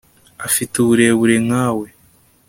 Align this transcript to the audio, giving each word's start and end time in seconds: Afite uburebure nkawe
Afite 0.47 0.73
uburebure 0.83 1.35
nkawe 1.45 1.87